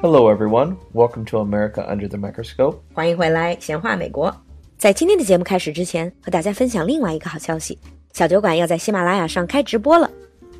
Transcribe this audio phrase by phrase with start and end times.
[0.00, 0.76] Hello, everyone.
[0.94, 2.76] Welcome to America Under the Microscope.
[2.94, 4.32] 欢迎回来，闲话美国。
[4.76, 7.76] 在今天的节目开始之前，和大家分享另外一个好消息：
[8.12, 10.08] 小酒馆要在喜马拉雅上开直播了。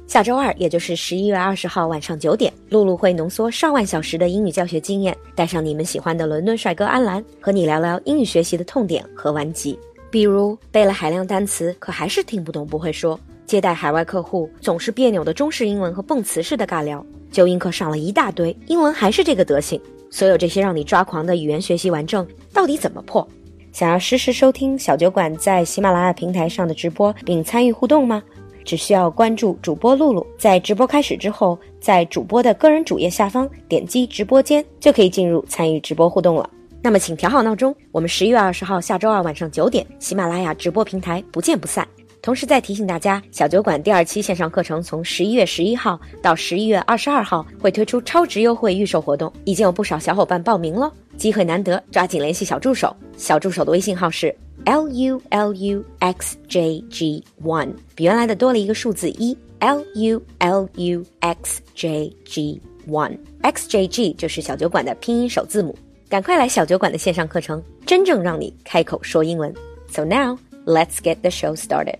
[0.08, 9.78] 下周二，也就是十一月二十号晚上九点，露露会浓缩上万小时的英语教学经验，带上你们喜欢的伦敦帅哥安澜，和你聊聊英语学习的痛点和顽疾，
[10.10, 13.16] 比如背了海量单词，可还是听不懂不会说；
[13.46, 17.00] 接待海外客户总是别扭的中式英文和蹦词式的尬聊；
[17.30, 19.80] 纠音课上了一大堆，英文还是这个德行。
[20.10, 23.26] 所有这些让你抓狂的语言学习顽症，到底怎么破？
[23.72, 28.22] 想要实时收听小酒馆在喜马拉雅平台上的直播，并参与互动吗？
[28.64, 36.48] 只需要关注主播露露，在直播开始之后，在主播的个人主页下方点击直播间，就可以进入参与直播互动了。
[36.82, 41.86] 那么，请调好闹钟，我们十一月二十号下周二晚上九点，喜马拉雅直播平台不见不散。
[42.20, 52.94] 同时再提醒大家，小酒馆第二期线上课程从十一月十一号到十一月二十二号会推出超值优惠预售活动，已经有不少小伙伴报名了，机会难得，抓紧联系小助手。
[53.16, 63.68] 小助手的微信号是 l u l u x j g one，比原来的多了一个数字一，l u l u x j g one，x
[63.68, 65.74] j g 就是小酒馆的拼音首字母。
[66.08, 69.54] 赶快来小酒馆的线上课程，真正让你开口说英文。
[69.90, 71.96] So now let's get the show started.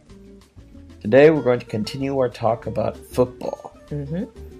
[1.01, 3.77] Today, we're going to continue our talk about football.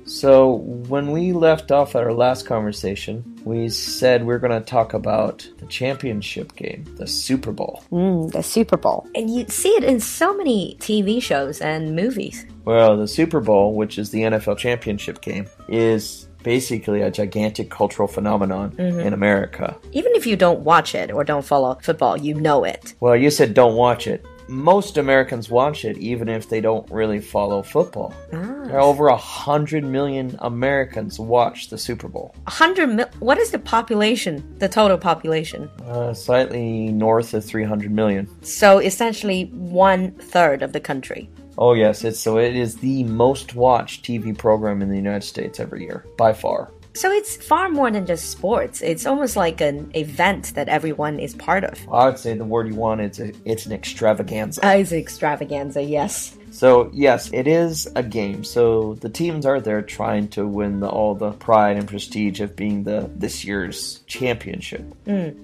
[0.05, 0.55] So,
[0.89, 4.95] when we left off at our last conversation, we said we are going to talk
[4.95, 7.83] about the championship game, the Super Bowl.
[7.91, 9.07] Mm, the Super Bowl.
[9.15, 12.47] And you see it in so many TV shows and movies.
[12.65, 18.09] Well, the Super Bowl, which is the NFL championship game, is basically a gigantic cultural
[18.09, 19.77] phenomenon in America.
[19.93, 22.95] Even if you don't watch it or don't follow football, you know it.
[23.01, 24.25] Well, you said don't watch it.
[24.49, 28.15] Most Americans watch it, even if they don't really follow football.
[28.31, 32.35] There are over a hundred million Americans watch the Super Bowl.
[32.45, 33.07] 100 mil.
[33.19, 35.71] What is the population, the total population?
[35.87, 38.29] Uh, slightly north of 300 million.
[38.43, 41.31] So essentially one third of the country.
[41.59, 45.59] Oh yes, it's so it is the most watched TV program in the United States
[45.59, 46.71] every year by far.
[46.99, 48.83] So it's far more than just sports.
[48.83, 51.79] It's almost like an event that everyone is part of.
[51.93, 54.67] I would say the word you want it's a, it's an extravaganza.
[54.67, 56.37] Uh, it's extravaganza, yes.
[56.51, 58.43] So yes, it is a game.
[58.43, 62.57] So the teams are there trying to win the, all the pride and prestige of
[62.57, 64.83] being the this year's championship.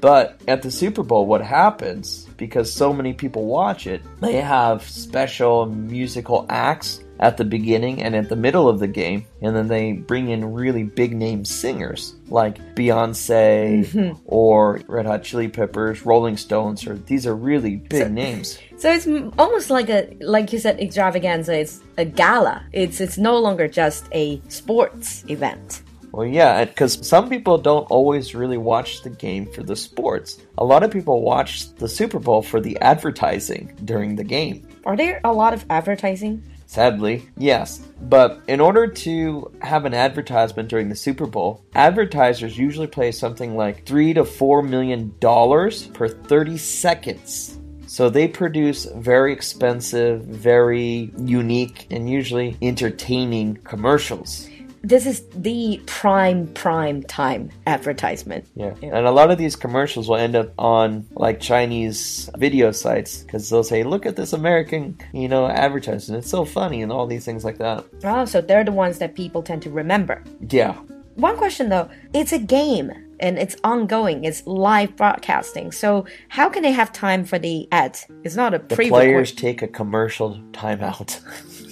[0.01, 4.83] But at the Super Bowl, what happens because so many people watch it, they have
[4.83, 9.69] special musical acts at the beginning and at the middle of the game, and then
[9.69, 14.21] they bring in really big name singers like Beyonce mm-hmm.
[14.25, 18.59] or Red Hot Chili Peppers, Rolling Stones, or these are really big names.
[18.77, 19.07] So it's
[19.39, 21.59] almost like a, like you said, extravaganza.
[21.59, 22.65] It's a gala.
[22.73, 25.83] It's it's no longer just a sports event.
[26.15, 30.39] Well, yeah, because some people don't always really watch the game for the sports.
[30.59, 34.65] A lot of people watch the Super Bowl for the advertising during the game.
[34.87, 36.41] Are there a lot of advertising?
[36.67, 37.79] Sadly, yes.
[38.01, 43.57] But in order to have an advertisement during the Super Bowl, advertisers usually pay something
[43.57, 47.59] like three to four million dollars per 30 seconds.
[47.87, 54.49] So they produce very expensive, very unique, and usually entertaining commercials.
[54.85, 58.47] This is the prime prime time advertisement.
[58.55, 58.75] Yeah.
[58.83, 63.49] And a lot of these commercials will end up on like Chinese video sites because
[63.49, 66.15] they'll say, look at this American, you know, advertising.
[66.15, 67.83] It's so funny and all these things like that.
[68.05, 70.23] Oh, so they're the ones that people tend to remember.
[70.51, 70.75] Yeah.
[71.15, 75.73] One question though, it's a game and it's ongoing, it's live broadcasting.
[75.73, 78.05] So how can they have time for the ads?
[78.23, 81.21] It's not a The pre players take a commercial timeout.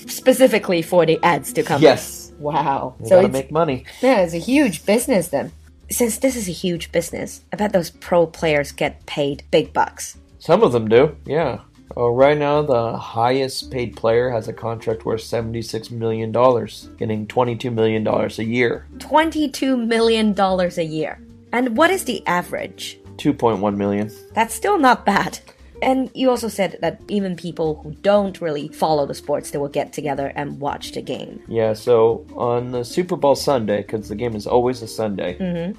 [0.11, 1.83] specifically for the ads to come.
[1.83, 2.22] yes.
[2.38, 2.94] Wow.
[3.00, 3.84] They so gotta it's make money.
[4.00, 5.53] yeah, it's a huge business then.
[5.91, 10.16] Since this is a huge business, I bet those pro players get paid big bucks.
[10.38, 11.60] Some of them do, yeah.
[11.94, 17.73] Oh, right now, the highest paid player has a contract worth $76 million, getting $22
[17.73, 18.87] million a year.
[18.99, 21.20] Twenty-two million dollars a year.
[21.52, 22.99] And what is the average?
[23.19, 24.11] 2.1 million.
[24.32, 25.40] That's still not bad.
[25.82, 29.69] And you also said that even people who don't really follow the sports, they will
[29.69, 31.43] get together and watch the game.
[31.49, 35.37] Yeah, so on the Super Bowl Sunday, because the game is always a Sunday,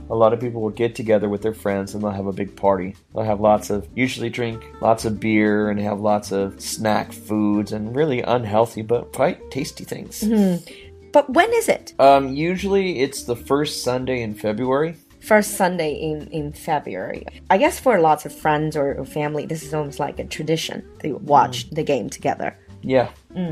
[0.10, 2.56] a lot of people will get together with their friends and they'll have a big
[2.56, 2.96] party.
[3.16, 7.72] They'll have lots of, usually drink lots of beer and have lots of snack foods
[7.72, 10.24] and really unhealthy but quite tasty things.
[11.14, 11.94] But when is it?
[12.00, 14.96] Um, usually it's the first Sunday in February.
[15.24, 17.26] First Sunday in, in February.
[17.50, 20.86] I guess for lots of friends or, or family, this is almost like a tradition.
[21.00, 22.58] They watch the game together.
[22.82, 23.12] Yeah.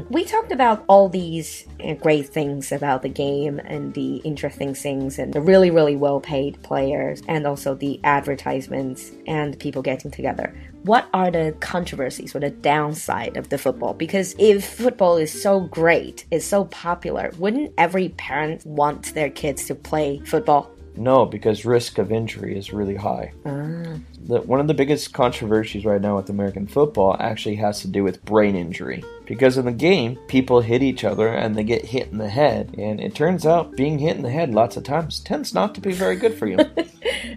[0.09, 5.17] We talked about all these uh, great things about the game and the interesting things
[5.17, 10.53] and the really, really well paid players and also the advertisements and people getting together.
[10.83, 13.93] What are the controversies or the downside of the football?
[13.93, 19.65] Because if football is so great, is so popular, wouldn't every parent want their kids
[19.67, 20.69] to play football?
[20.95, 23.33] No, because risk of injury is really high.
[23.45, 23.95] Ah.
[24.23, 28.03] The, one of the biggest controversies right now with American football actually has to do
[28.03, 29.03] with brain injury.
[29.25, 32.75] Because in the game, people hit each other and they get hit in the head.
[32.77, 35.81] And it turns out being hit in the head lots of times tends not to
[35.81, 36.57] be very good for you.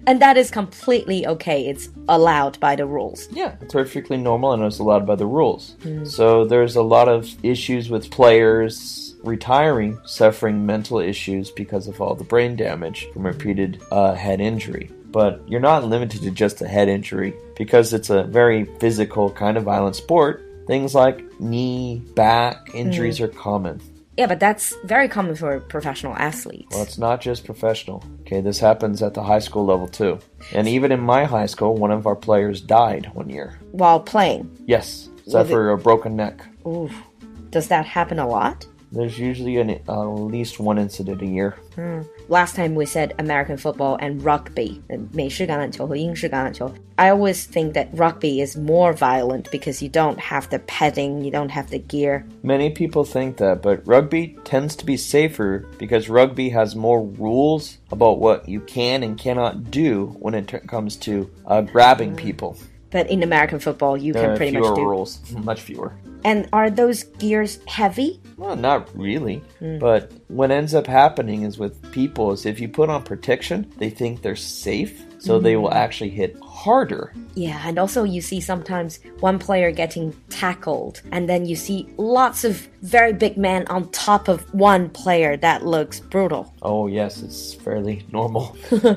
[0.07, 1.67] And that is completely okay.
[1.67, 3.29] It's allowed by the rules.
[3.33, 5.77] yeah, it's perfectly normal and it's allowed by the rules.
[5.83, 6.05] Hmm.
[6.05, 12.15] So there's a lot of issues with players retiring, suffering mental issues because of all
[12.15, 14.91] the brain damage from repeated uh, head injury.
[15.11, 19.57] But you're not limited to just a head injury because it's a very physical kind
[19.57, 20.43] of violent sport.
[20.67, 23.81] Things like knee, back injuries are common.
[24.17, 26.69] Yeah, but that's very common for professional athletes.
[26.71, 28.05] Well, it's not just professional.
[28.21, 30.21] Okay, this happens at the high school level too.
[30.53, 33.59] And even in my high school, one of our players died one year.
[33.73, 34.57] While playing.
[34.67, 36.45] Yes, suffer a broken neck.
[36.67, 36.91] Ooh.
[37.51, 38.67] Does that happen a lot?
[38.94, 41.56] There's usually an, uh, at least one incident a year.
[42.28, 44.82] Last time we said American football and rugby,
[45.14, 46.72] 美式橄榄球和英式橄榄球.
[46.96, 51.30] I always think that rugby is more violent because you don't have the padding, you
[51.32, 52.26] don't have the gear.
[52.42, 57.78] Many people think that, but rugby tends to be safer because rugby has more rules
[57.92, 62.58] about what you can and cannot do when it t- comes to uh, grabbing people.
[62.92, 64.84] But in American football, you There can are pretty fewer much do.
[64.84, 65.94] rules, much fewer.
[66.25, 68.21] And are those gears heavy?
[68.37, 69.43] Well, not really.
[69.59, 69.79] Hmm.
[69.79, 73.91] But what ends up happening is with people is if you put on protection, they
[73.91, 75.75] think they're safe, so they will mm.
[75.75, 77.13] actually hit harder.
[77.35, 82.45] Yeah, and also you see sometimes one player getting tackled, and then you see lots
[82.45, 85.37] of very big men on top of one player.
[85.37, 86.53] That looks brutal.
[86.63, 88.57] Oh yes, it's fairly normal.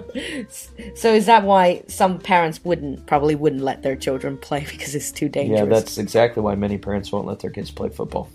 [0.96, 5.12] So is that why some parents wouldn't probably wouldn't let their children play because it's
[5.12, 5.60] too dangerous?
[5.60, 8.30] yeah, that's exactly why many parents won't let their kids play football.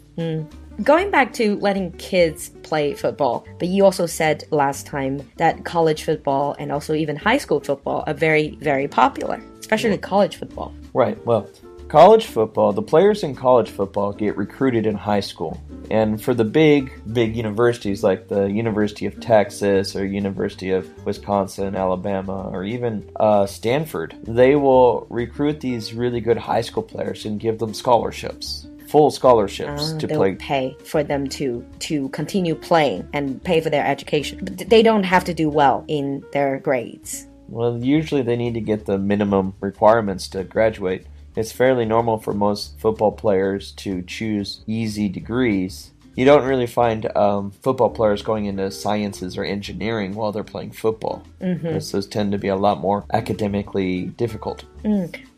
[0.83, 6.05] Going back to letting kids play football, but you also said last time that college
[6.05, 10.75] football and also even high school football are very, very popular, especially college football.
[10.95, 11.25] Right.
[11.27, 11.49] Well,
[11.89, 15.63] college football, the players in college football get recruited in high school.
[15.91, 21.77] And for the big, big universities like the University of Texas or University of Wisconsin,
[21.77, 27.39] Alabama, or even uh, Stanford, they will recruit these really good high school players and
[27.39, 30.35] give them scholarships, full scholarships Uh, to play.
[30.35, 34.39] pay for them to to continue playing and pay for their education.
[34.43, 37.27] But they don't have to do well in their grades.
[37.49, 41.03] Well, usually they need to get the minimum requirements to graduate.
[41.37, 45.75] It's fairly normal for most football players to choose easy degrees.
[46.15, 50.73] You don't really find um, football players going into sciences or engineering while they're playing
[50.73, 51.23] football.
[51.41, 51.73] Mm-hmm.
[51.73, 54.65] Those tend to be a lot more academically difficult.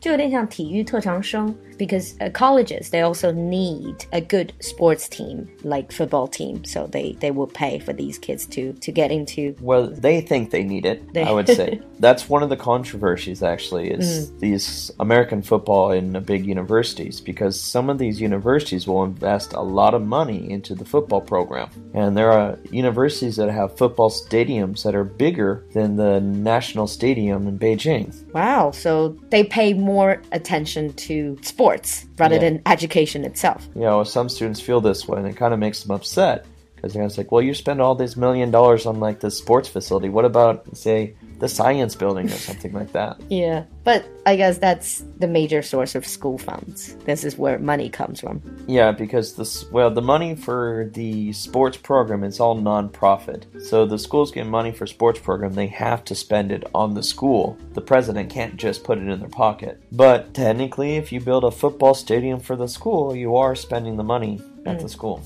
[0.00, 6.86] 就有点像体育特长生 because uh, colleges they also need a good sports team like football team so
[6.86, 10.62] they they will pay for these kids to to get into Well, they think they
[10.62, 11.80] need it, They- I would say.
[11.98, 17.60] That's one of the controversies, actually, is these American football in the big universities, because
[17.60, 21.68] some of these universities will invest a lot of money into the football program.
[21.92, 27.46] And there are universities that have football stadiums that are bigger than the national stadium
[27.46, 28.12] in Beijing.
[28.32, 32.41] wow so they pay more attention to sports rather Yeah.
[32.41, 35.83] than education itself You know, some students feel this way, and it kind of makes
[35.83, 36.45] them upset.
[36.85, 39.67] Because they're just like, well, you spend all this million dollars on like the sports
[39.67, 40.07] facility.
[40.07, 43.19] What about, say, the science building or something like that?
[43.29, 47.89] yeah but i guess that's the major source of school funds this is where money
[47.89, 53.45] comes from Yeah, because this well, the money for the sports program is all non-profit.
[53.61, 57.03] So the schools get money for sports program, they have to spend it on the
[57.03, 57.57] school.
[57.73, 59.81] The president can't just put it in their pocket.
[59.91, 64.03] But technically, if you build a football stadium for the school, you are spending the
[64.03, 65.21] money at the school.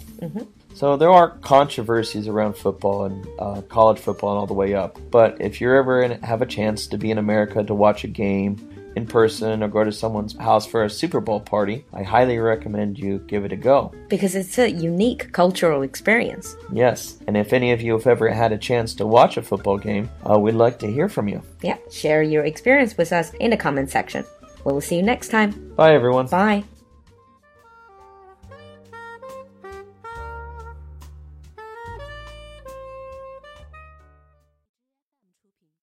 [0.73, 4.97] So there are controversies around football and uh, college football and all the way up.
[5.11, 8.07] But if you're ever in, have a chance to be in America to watch a
[8.07, 8.57] game
[8.95, 12.97] in person or go to someone's house for a Super Bowl party, I highly recommend
[12.97, 13.93] you give it a go.
[14.09, 18.51] because it's a unique cultural experience Yes, and if any of you have ever had
[18.51, 21.41] a chance to watch a football game, uh, we'd like to hear from you.
[21.61, 24.25] yeah share your experience with us in the comment section
[24.63, 26.27] we'll see you next time Bye, everyone.
[26.27, 26.63] bye